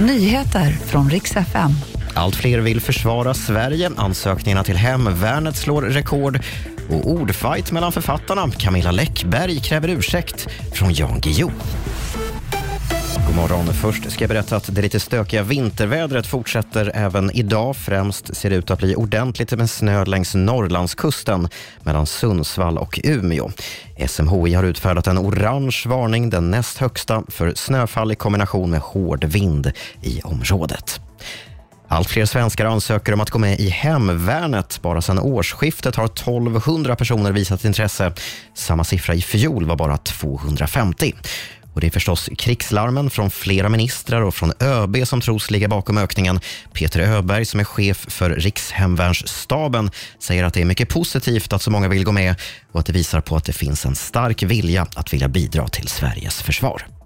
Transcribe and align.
Nyheter 0.00 0.70
från 0.70 1.10
riks 1.10 1.36
FM. 1.36 1.70
Allt 2.14 2.36
fler 2.36 2.58
vill 2.58 2.80
försvara 2.80 3.34
Sverige. 3.34 3.90
Ansökningarna 3.96 4.64
till 4.64 4.76
Hemvärnet 4.76 5.56
slår 5.56 5.82
rekord. 5.82 6.40
Och 6.90 7.10
ordfight 7.10 7.72
mellan 7.72 7.92
författarna. 7.92 8.50
Camilla 8.50 8.90
Läckberg 8.90 9.60
kräver 9.60 9.88
ursäkt 9.88 10.46
från 10.72 10.92
Jan 10.94 11.20
Guillou. 11.20 11.50
God 13.28 13.36
morgon. 13.36 13.74
Först 13.74 14.10
ska 14.10 14.24
jag 14.24 14.28
berätta 14.28 14.56
att 14.56 14.74
det 14.74 14.82
lite 14.82 15.00
stökiga 15.00 15.42
vintervädret 15.42 16.26
fortsätter 16.26 16.90
även 16.94 17.30
idag. 17.30 17.76
Främst 17.76 18.36
ser 18.36 18.50
det 18.50 18.56
ut 18.56 18.70
att 18.70 18.78
bli 18.78 18.96
ordentligt 18.96 19.52
med 19.52 19.70
snö 19.70 20.04
längs 20.04 20.34
Norrlandskusten 20.34 21.48
mellan 21.82 22.06
Sundsvall 22.06 22.78
och 22.78 23.00
Umeå. 23.04 23.50
SMHI 24.06 24.54
har 24.54 24.64
utfärdat 24.64 25.06
en 25.06 25.18
orange 25.18 25.82
varning, 25.86 26.30
den 26.30 26.50
näst 26.50 26.78
högsta, 26.78 27.22
för 27.28 27.52
snöfall 27.54 28.12
i 28.12 28.14
kombination 28.14 28.70
med 28.70 28.80
hård 28.80 29.24
vind 29.24 29.72
i 30.02 30.20
området. 30.24 31.00
Allt 31.90 32.10
fler 32.10 32.24
svenskar 32.24 32.64
ansöker 32.64 33.12
om 33.12 33.20
att 33.20 33.30
gå 33.30 33.38
med 33.38 33.60
i 33.60 33.68
Hemvärnet. 33.68 34.78
Bara 34.82 35.02
sedan 35.02 35.18
årsskiftet 35.18 35.96
har 35.96 36.04
1200 36.04 36.96
personer 36.96 37.32
visat 37.32 37.64
intresse. 37.64 38.12
Samma 38.54 38.84
siffra 38.84 39.14
i 39.14 39.22
fjol 39.22 39.64
var 39.64 39.76
bara 39.76 39.96
250. 39.96 41.14
Och 41.78 41.80
det 41.80 41.86
är 41.86 41.90
förstås 41.90 42.30
krigslarmen 42.38 43.10
från 43.10 43.30
flera 43.30 43.68
ministrar 43.68 44.22
och 44.22 44.34
från 44.34 44.52
ÖB 44.60 44.96
som 45.04 45.20
tros 45.20 45.50
ligga 45.50 45.68
bakom 45.68 45.98
ökningen. 45.98 46.40
Peter 46.72 47.00
Öberg, 47.00 47.44
som 47.44 47.60
är 47.60 47.64
chef 47.64 48.06
för 48.08 48.30
Rikshemvärnsstaben, 48.30 49.90
säger 50.18 50.44
att 50.44 50.54
det 50.54 50.60
är 50.60 50.64
mycket 50.64 50.88
positivt 50.88 51.52
att 51.52 51.62
så 51.62 51.70
många 51.70 51.88
vill 51.88 52.04
gå 52.04 52.12
med 52.12 52.34
och 52.72 52.80
att 52.80 52.86
det 52.86 52.92
visar 52.92 53.20
på 53.20 53.36
att 53.36 53.44
det 53.44 53.52
finns 53.52 53.86
en 53.86 53.94
stark 53.94 54.42
vilja 54.42 54.86
att 54.94 55.12
vilja 55.12 55.28
bidra 55.28 55.68
till 55.68 55.88
Sveriges 55.88 56.42
försvar. 56.42 56.97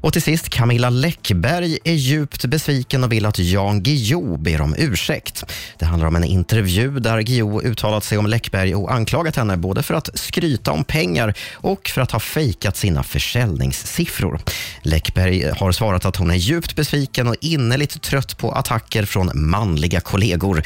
Och 0.00 0.12
till 0.12 0.22
sist, 0.22 0.48
Camilla 0.48 0.90
Läckberg 0.90 1.78
är 1.84 1.92
djupt 1.92 2.44
besviken 2.44 3.04
och 3.04 3.12
vill 3.12 3.26
att 3.26 3.38
Jan 3.38 3.82
Guillou 3.82 4.36
ber 4.36 4.60
om 4.60 4.74
ursäkt. 4.78 5.44
Det 5.78 5.84
handlar 5.84 6.08
om 6.08 6.16
en 6.16 6.24
intervju 6.24 7.00
där 7.00 7.20
Guillou 7.20 7.62
uttalat 7.62 8.04
sig 8.04 8.18
om 8.18 8.26
Läckberg 8.26 8.74
och 8.74 8.92
anklagat 8.92 9.36
henne 9.36 9.56
både 9.56 9.82
för 9.82 9.94
att 9.94 10.18
skryta 10.18 10.72
om 10.72 10.84
pengar 10.84 11.34
och 11.54 11.88
för 11.88 12.00
att 12.00 12.10
ha 12.10 12.20
fejkat 12.20 12.76
sina 12.76 13.02
försäljningssiffror. 13.02 14.40
Läckberg 14.82 15.50
har 15.50 15.72
svarat 15.72 16.04
att 16.04 16.16
hon 16.16 16.30
är 16.30 16.34
djupt 16.34 16.76
besviken 16.76 17.28
och 17.28 17.36
innerligt 17.40 18.02
trött 18.02 18.38
på 18.38 18.52
attacker 18.52 19.04
från 19.04 19.30
manliga 19.34 20.00
kollegor. 20.00 20.62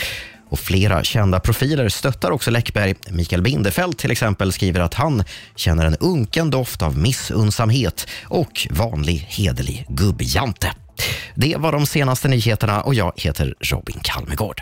Och 0.53 0.59
flera 0.59 1.05
kända 1.05 1.41
profiler 1.41 1.89
stöttar 1.89 2.31
också 2.31 2.51
Läckberg. 2.51 2.95
Mikael 3.09 3.43
Bindefeld 3.43 3.99
till 3.99 4.11
exempel 4.11 4.53
skriver 4.53 4.81
att 4.81 4.95
han 4.95 5.25
känner 5.57 5.87
en 5.87 5.97
unken 5.97 6.51
doft 6.51 6.83
av 6.83 6.99
missunnsamhet 6.99 8.07
och 8.25 8.69
vanlig 8.71 9.27
hederlig 9.29 9.87
gubbjante. 9.89 10.73
Det 11.35 11.57
var 11.57 11.73
de 11.73 11.87
senaste 11.87 12.29
nyheterna 12.29 12.81
och 12.81 12.95
jag 12.95 13.13
heter 13.17 13.55
Robin 13.61 14.01
Kalmegård. 14.03 14.51